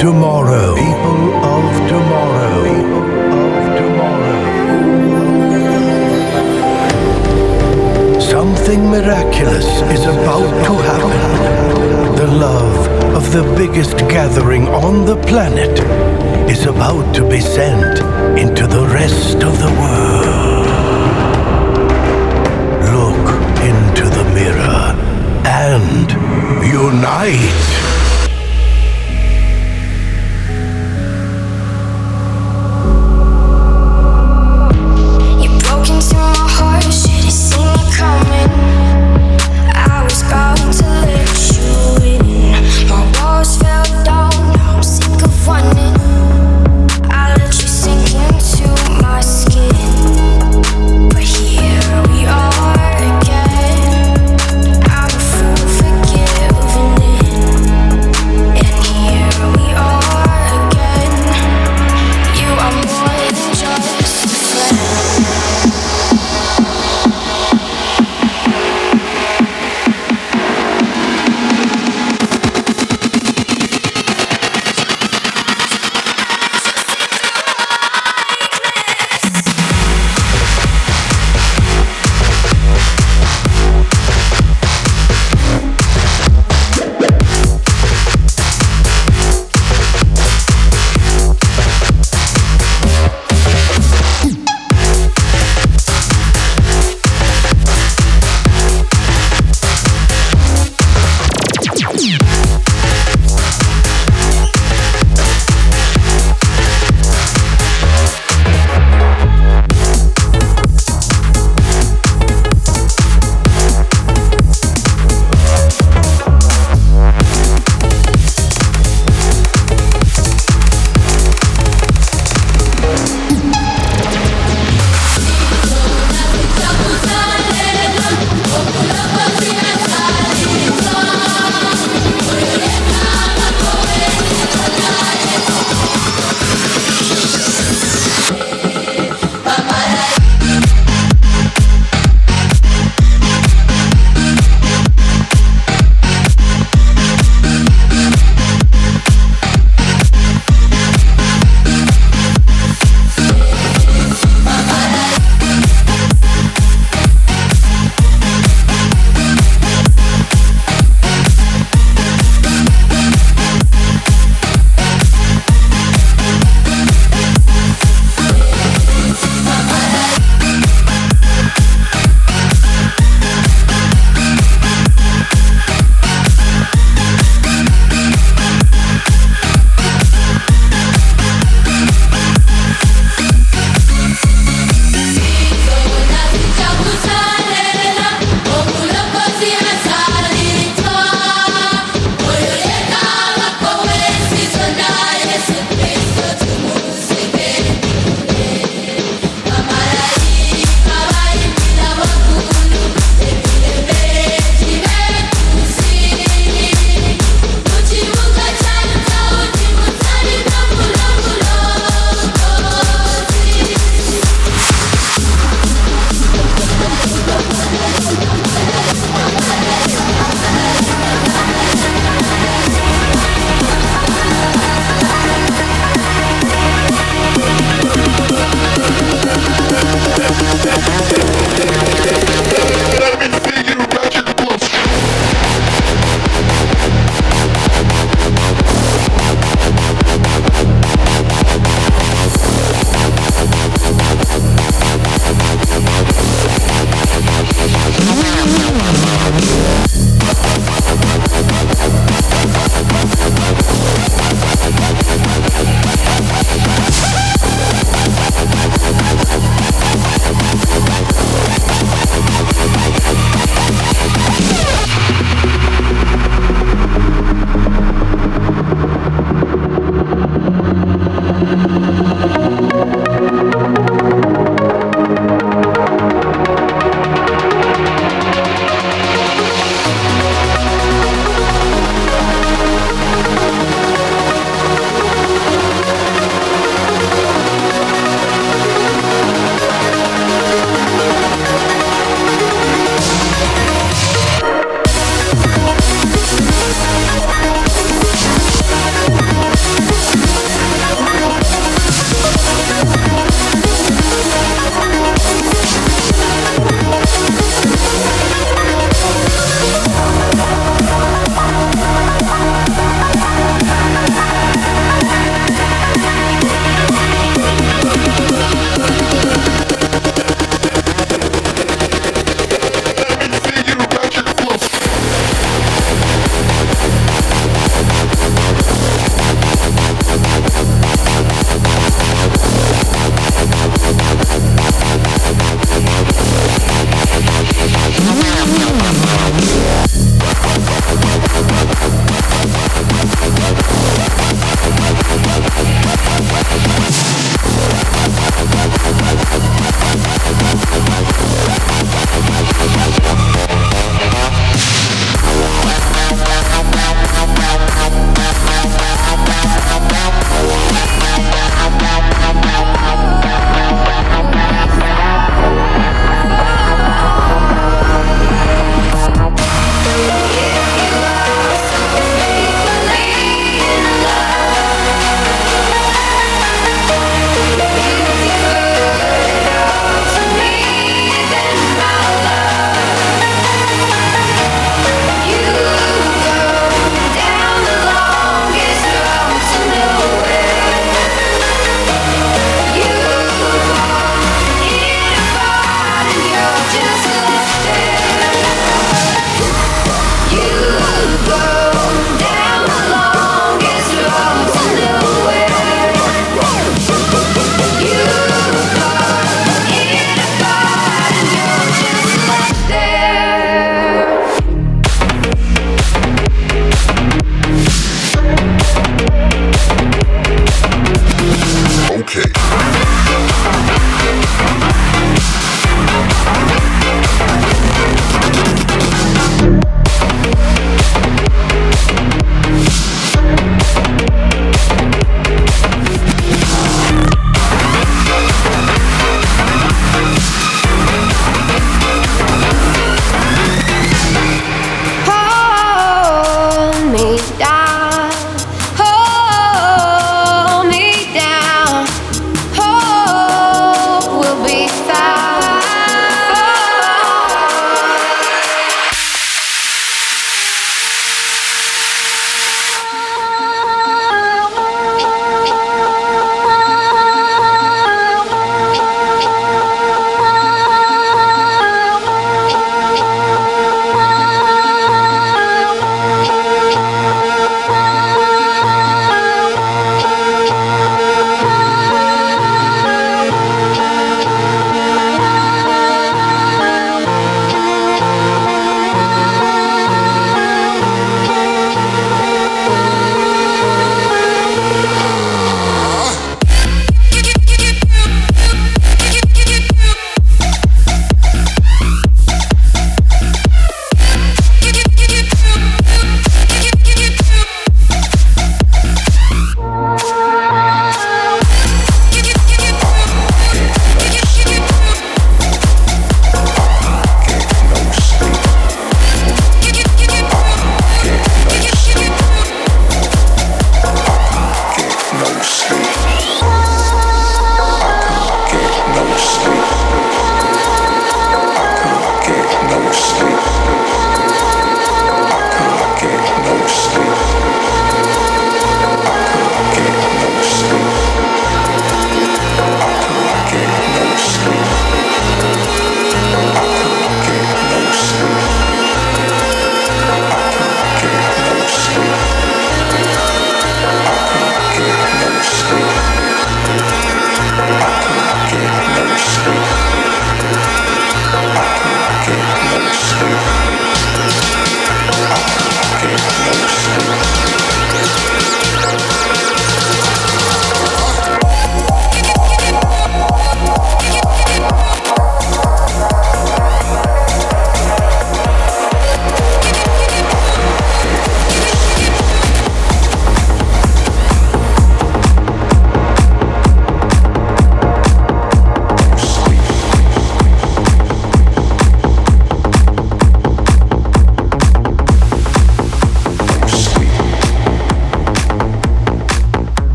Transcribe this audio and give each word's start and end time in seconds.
demain. 0.00 0.29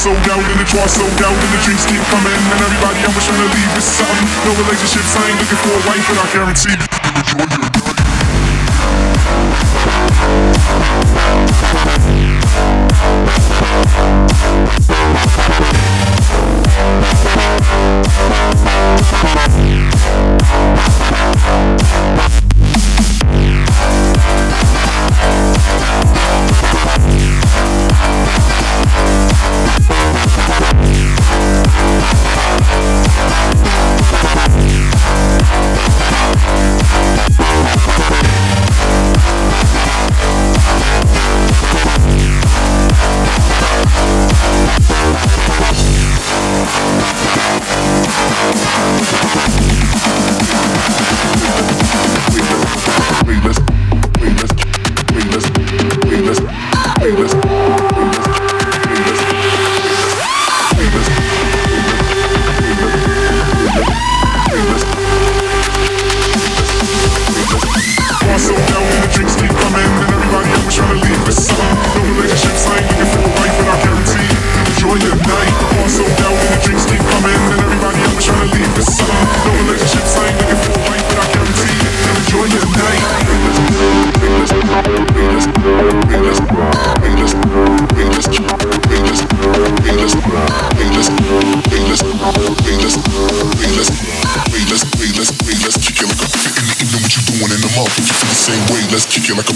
Car 0.00 0.14
sold 0.14 0.30
out, 0.30 0.58
the 0.58 0.64
sold 0.88 1.09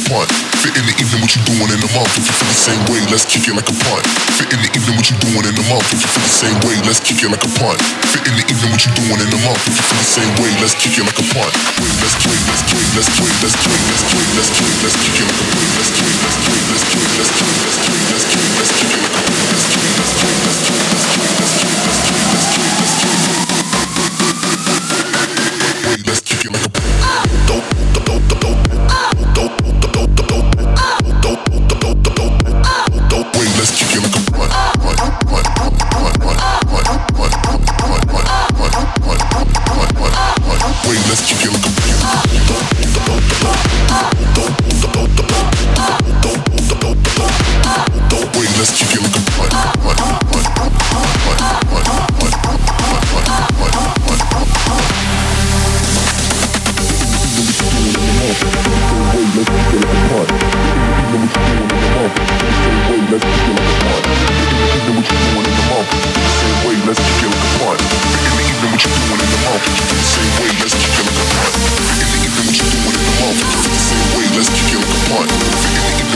fun. 0.08 0.26
Fit 0.60 0.76
in 0.76 0.84
the 0.84 0.94
evening, 1.00 1.20
what 1.24 1.32
you 1.32 1.40
doing 1.48 1.70
in 1.72 1.80
the 1.80 1.90
month? 1.96 2.12
If 2.16 2.28
you 2.28 2.34
feel 2.36 2.50
the 2.50 2.60
same 2.60 2.82
way, 2.92 3.00
let's 3.08 3.24
kick 3.24 3.48
it 3.48 3.54
like 3.56 3.68
a 3.68 3.76
punt. 3.88 4.04
Fit 4.36 4.48
in 4.52 4.60
the 4.60 4.70
evening, 4.76 4.96
what 5.00 5.08
you 5.08 5.16
doing 5.24 5.44
in 5.48 5.54
the 5.56 5.64
month? 5.68 5.86
If 5.92 6.00
you 6.04 6.10
feel 6.12 6.24
the 6.24 6.36
same 6.44 6.58
way, 6.68 6.76
let's 6.84 7.00
kick 7.00 7.20
it 7.24 7.30
like 7.32 7.44
a 7.44 7.50
punt. 7.56 7.80
Fit 8.12 8.24
in 8.28 8.34
the 8.36 8.44
evening, 8.44 8.70
what 8.72 8.82
you 8.84 8.92
doing 8.96 9.20
in 9.20 9.30
the 9.32 9.40
month? 9.44 9.60
If 9.64 9.76
you 9.76 9.84
feel 9.84 10.00
the 10.00 10.08
same 10.08 10.32
way, 10.40 10.50
let's 10.60 10.76
kick 10.76 10.94
it 11.00 11.04
like 11.04 11.18
a 11.20 11.26
punt. 11.32 11.52
Wait, 11.80 11.94
let's 12.04 12.16
play, 12.20 12.38
let's 12.48 12.62
play, 12.68 12.84
let's 12.94 13.08
play, 13.16 13.32
let's 13.40 13.56
play, 13.64 13.80
let's 13.88 14.04
play, 14.12 14.26
let's 14.36 14.50
play, 14.52 14.72
let's 14.84 14.96
kick 15.00 15.16
it 15.16 15.24
like 15.24 15.40
a 15.40 15.46
punt. 15.48 15.72
let's 15.72 15.90
play, 15.96 16.12
let's 16.20 16.36
play, 16.44 16.60
let's 16.68 16.84
play, 16.84 17.08
let's 17.16 17.32
play, 17.32 17.52
let's 17.64 17.78
play, 17.80 18.00
let's 18.12 18.26
play, 18.28 18.48
let's 18.60 18.72
kick 18.76 18.92
it 18.92 19.00
like 19.00 19.16
a 19.16 19.24
play, 19.24 19.48
let's 19.48 19.64
play, 19.72 19.92
let's 19.96 20.12
play, 20.12 20.34
let's 20.34 20.44
play, 20.44 20.82
let's 20.84 21.14
play, 21.14 21.32
let's 21.34 21.54
play, 21.54 21.72
let's 21.74 21.92
play, 21.96 22.28
let's 22.28 22.48
play. 22.48 22.53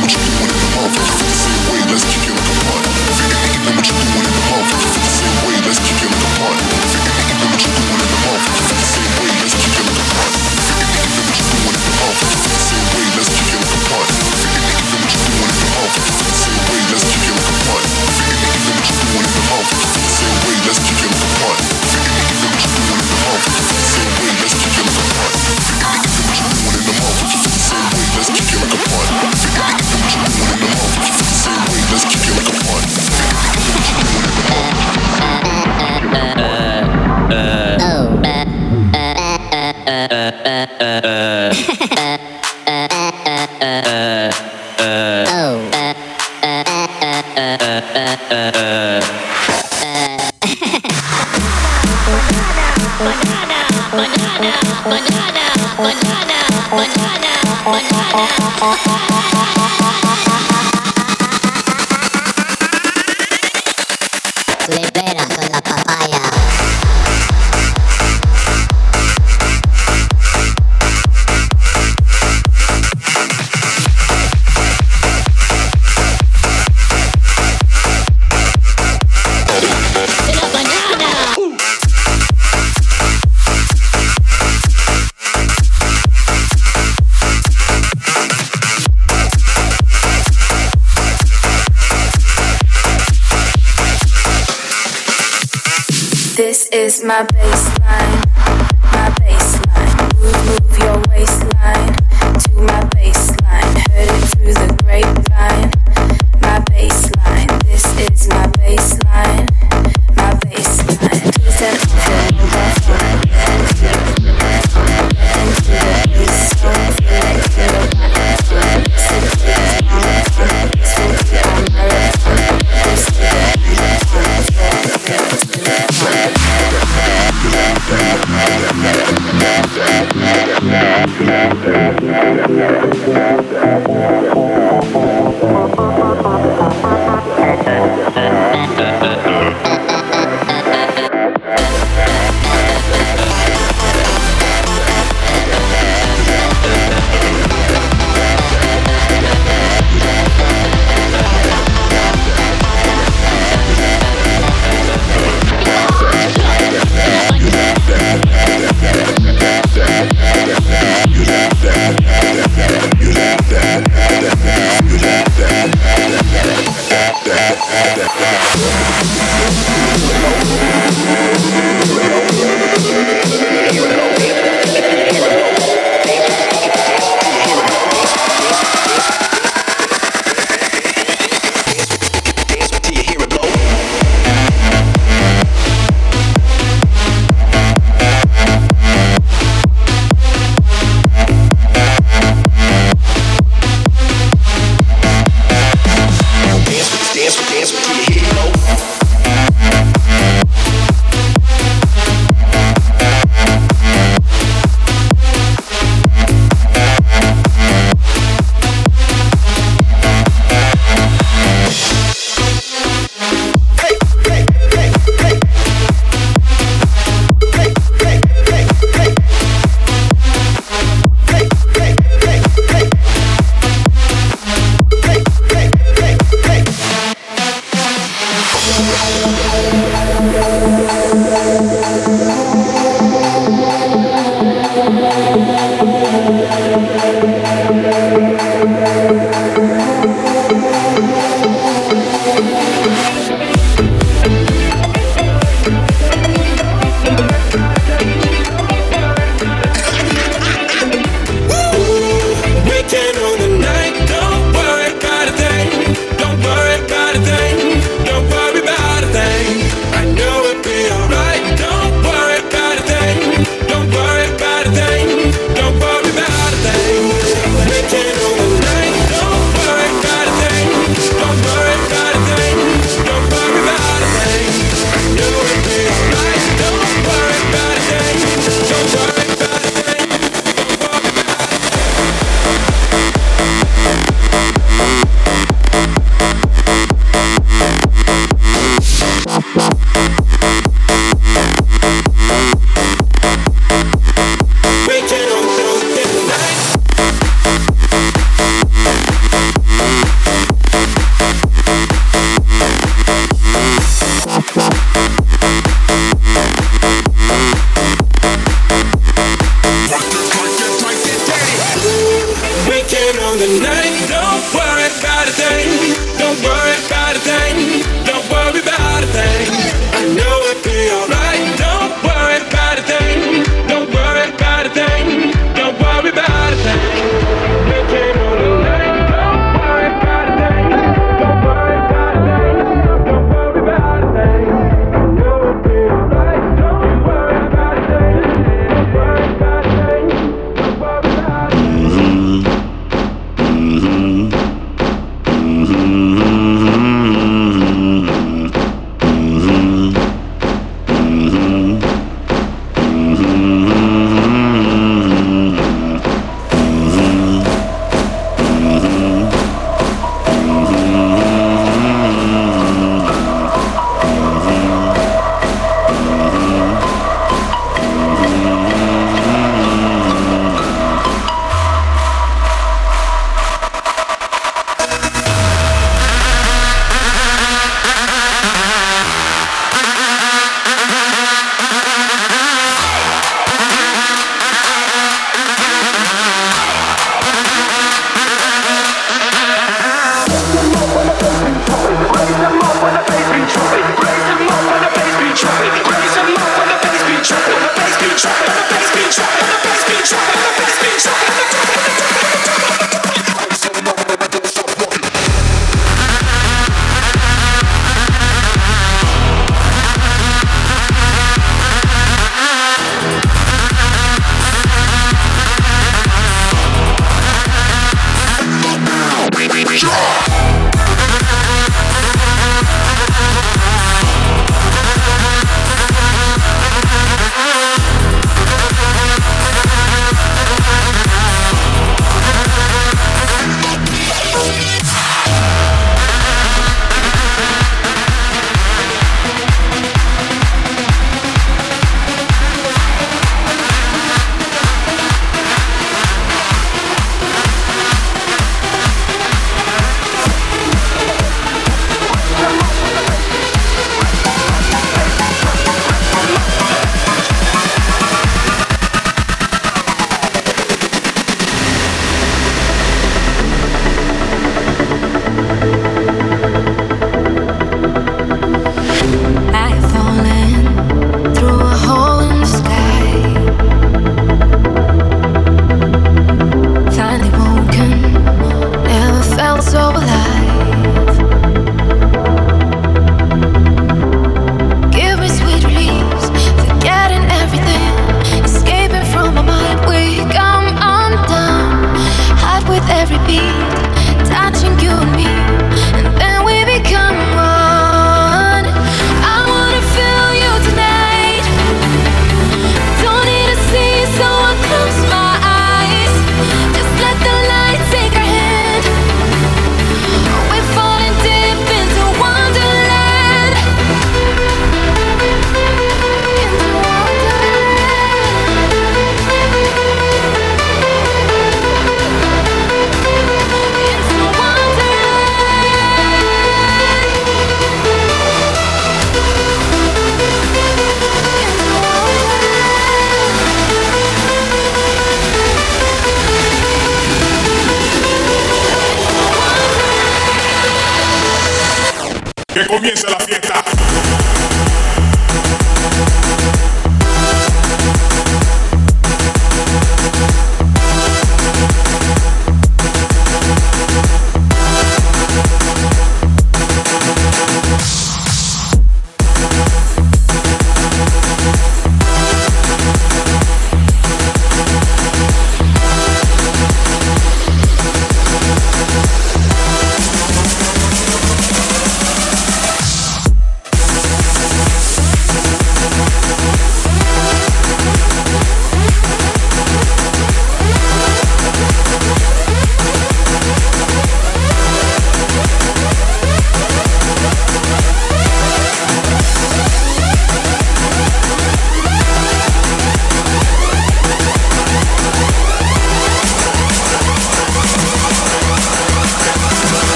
My 0.00 0.34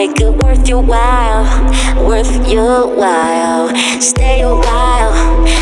make 0.00 0.18
it 0.22 0.32
worth 0.42 0.66
your 0.66 0.82
while, 0.82 1.44
worth 2.08 2.32
your 2.48 2.86
while. 2.86 3.68
Stay 4.00 4.40
a 4.40 4.48
while, 4.48 5.12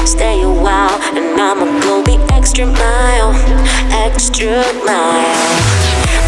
stay 0.06 0.42
a 0.42 0.48
while, 0.48 0.96
and 1.18 1.40
I'ma 1.40 1.66
go 1.80 2.02
the 2.02 2.16
extra 2.30 2.64
mile, 2.66 3.32
extra 4.06 4.62
mile. 4.86 5.50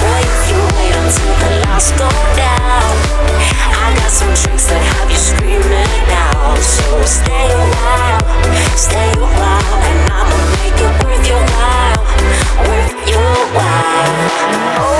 Boy, 0.03 0.23
if 0.27 0.43
you 0.51 0.59
wait 0.75 0.95
until 1.03 1.35
the 1.43 1.51
lights 1.63 1.93
go 2.03 2.11
down, 2.35 2.91
I 3.79 3.95
got 3.99 4.11
some 4.11 4.35
tricks 4.35 4.67
that 4.71 4.83
have 4.91 5.09
you 5.09 5.21
screaming 5.31 6.11
out. 6.11 6.59
So 6.59 6.91
stay 7.07 7.47
a 7.47 7.65
while, 7.79 8.23
stay 8.75 9.11
a 9.23 9.29
while, 9.39 9.75
and 9.87 9.99
I'ma 10.19 10.39
make 10.59 10.79
it 10.83 10.95
worth 11.05 11.25
your 11.31 11.45
while, 11.55 12.03
worth 12.67 12.97
your 13.07 13.37
while. 13.55 15.00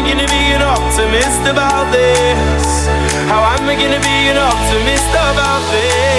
I 0.00 0.02
gonna 0.02 0.26
be 0.28 0.54
an 0.56 0.62
optimist 0.62 1.42
about 1.46 1.92
this? 1.92 2.86
How 3.28 3.44
am 3.44 3.68
I 3.68 3.74
gonna 3.74 4.00
be 4.00 4.30
an 4.32 4.38
optimist 4.38 5.10
about 5.10 5.60
this? 5.70 6.09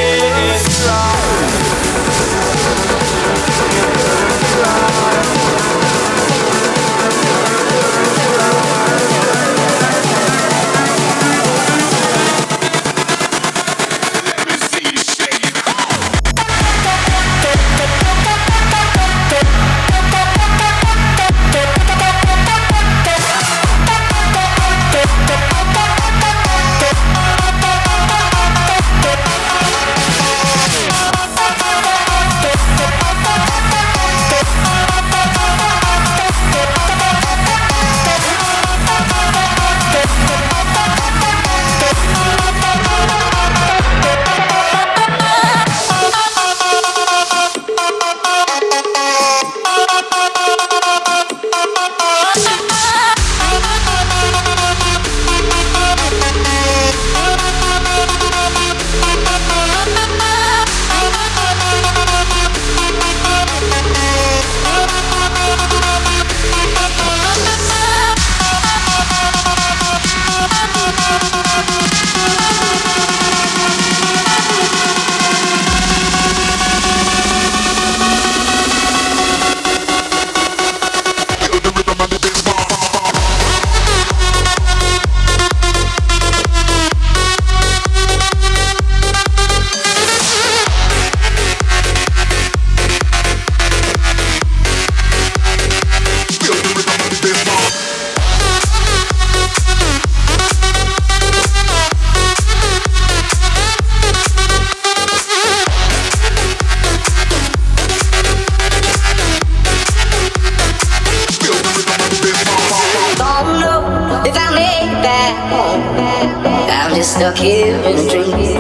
Stuck 117.32 117.44
here 117.44 117.76
in 117.76 117.98
a 117.98 118.10
dream. 118.10 118.58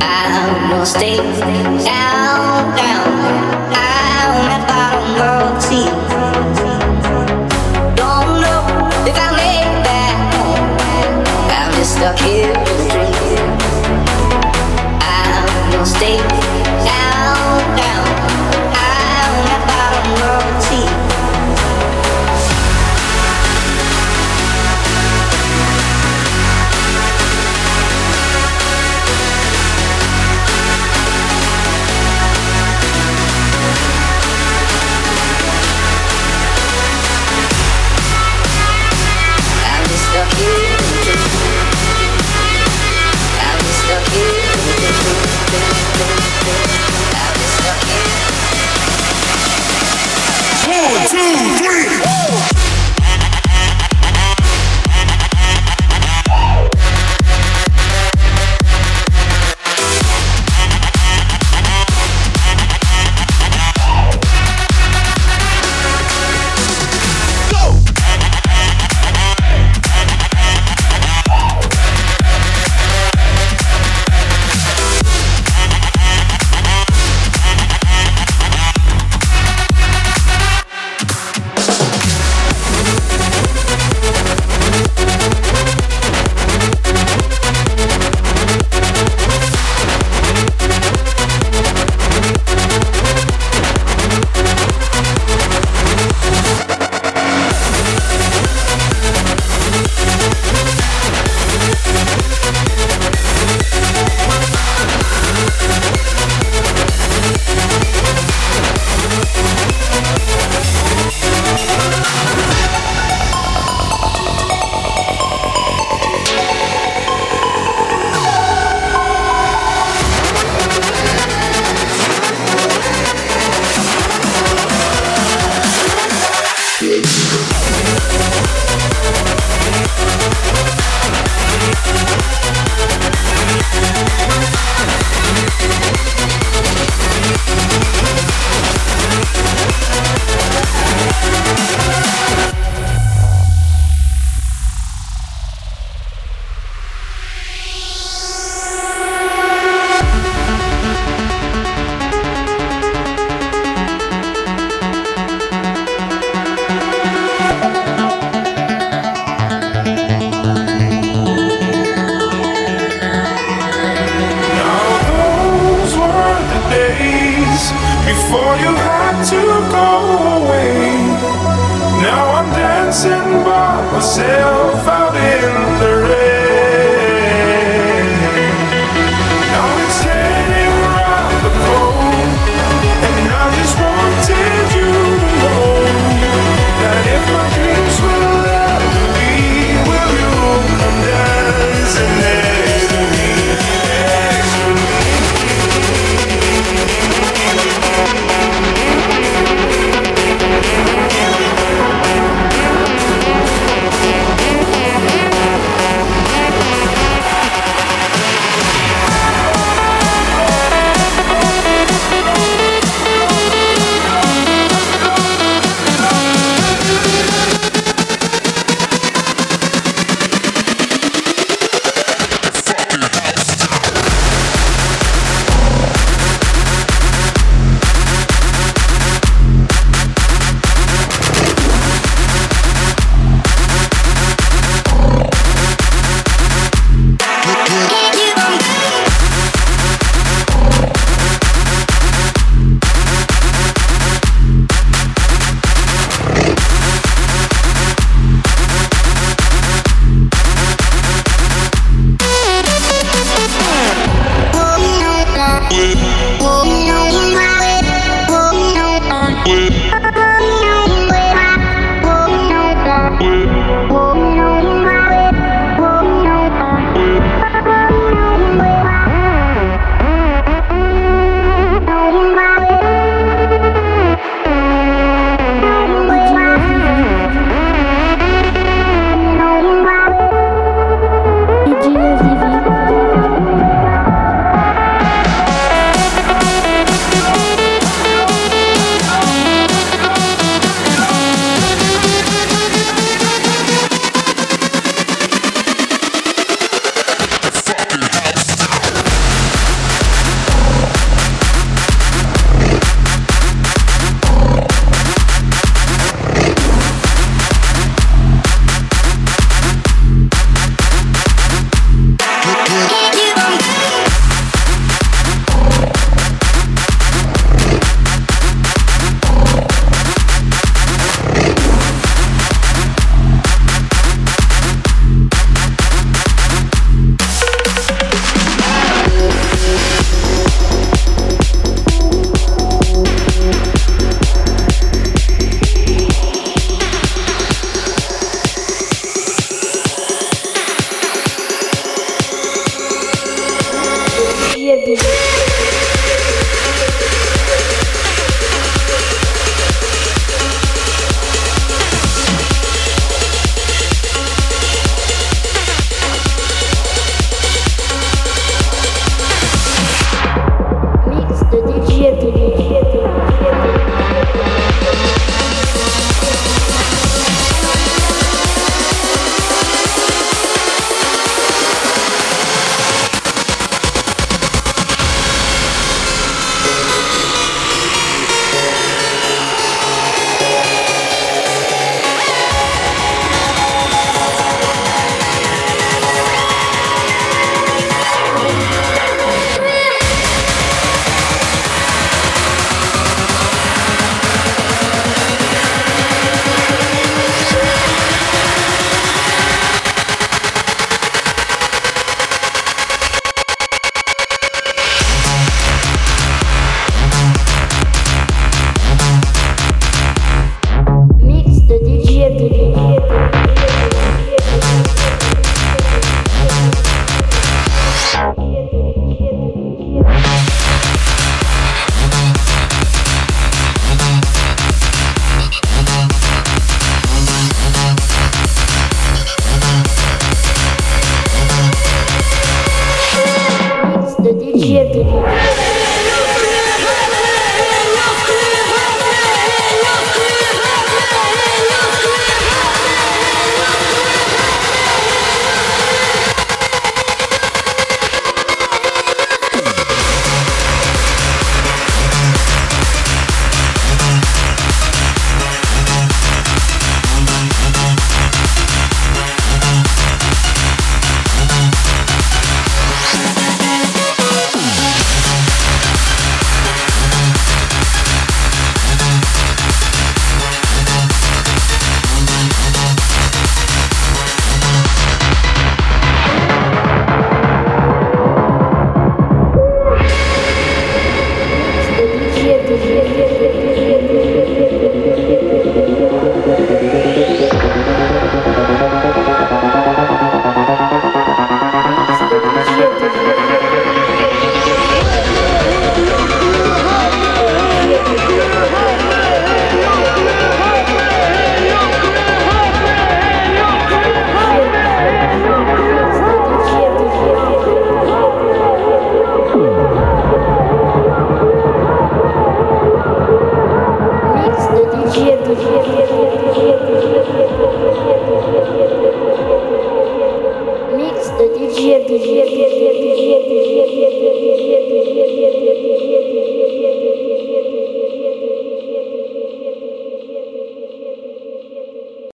I 0.00 0.70
will 0.70 0.86
stay 0.86 1.16
down, 1.84 2.51